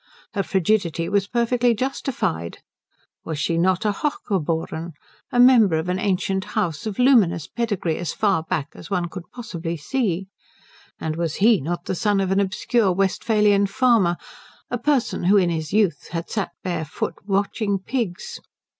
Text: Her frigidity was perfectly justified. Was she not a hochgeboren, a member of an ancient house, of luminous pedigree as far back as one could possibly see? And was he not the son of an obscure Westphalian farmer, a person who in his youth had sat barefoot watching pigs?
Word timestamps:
Her 0.33 0.41
frigidity 0.41 1.07
was 1.09 1.27
perfectly 1.27 1.75
justified. 1.75 2.57
Was 3.23 3.37
she 3.37 3.55
not 3.55 3.85
a 3.85 3.91
hochgeboren, 3.91 4.93
a 5.31 5.39
member 5.39 5.77
of 5.77 5.89
an 5.89 5.99
ancient 5.99 6.43
house, 6.57 6.87
of 6.87 6.97
luminous 6.97 7.45
pedigree 7.45 7.97
as 7.97 8.11
far 8.11 8.41
back 8.41 8.69
as 8.73 8.89
one 8.89 9.09
could 9.09 9.29
possibly 9.31 9.77
see? 9.77 10.25
And 10.99 11.15
was 11.17 11.35
he 11.35 11.61
not 11.61 11.85
the 11.85 11.93
son 11.93 12.19
of 12.19 12.31
an 12.31 12.39
obscure 12.39 12.91
Westphalian 12.91 13.67
farmer, 13.67 14.17
a 14.71 14.79
person 14.79 15.25
who 15.25 15.37
in 15.37 15.51
his 15.51 15.71
youth 15.71 16.07
had 16.07 16.31
sat 16.31 16.49
barefoot 16.63 17.13
watching 17.27 17.77
pigs? 17.77 18.39